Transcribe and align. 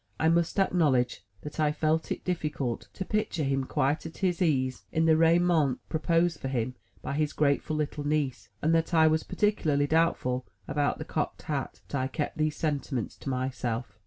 I 0.19 0.29
must 0.29 0.57
acknowledge 0.57 1.23
that 1.41 1.59
I 1.59 1.71
felt 1.71 2.11
it 2.11 2.23
difficult 2.23 2.87
to 2.93 3.05
picture 3.05 3.43
him 3.43 3.65
quite 3.65 4.03
at 4.07 4.17
his 4.17 4.41
ease 4.41 4.81
in 4.91 5.05
the 5.05 5.15
raiment 5.15 5.77
proposed 5.89 6.39
for 6.39 6.47
him 6.47 6.73
by 7.03 7.13
his 7.13 7.33
grateful 7.33 7.75
little 7.75 8.03
niece, 8.07 8.49
and 8.63 8.73
that 8.73 8.95
I 8.95 9.05
was 9.05 9.21
particularly 9.21 9.85
doubtful 9.85 10.47
about 10.67 10.97
the 10.97 11.05
cocked 11.05 11.43
hat; 11.43 11.81
but 11.87 11.97
I 11.99 12.07
kept 12.07 12.39
these 12.39 12.55
sentiments 12.57 13.15
to 13.17 13.29
myself. 13.29 13.99